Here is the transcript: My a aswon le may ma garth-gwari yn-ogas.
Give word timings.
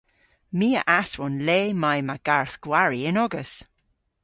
My 0.59 0.69
a 0.79 0.81
aswon 0.99 1.35
le 1.47 1.59
may 1.83 1.99
ma 2.07 2.15
garth-gwari 2.27 3.01
yn-ogas. 3.09 3.51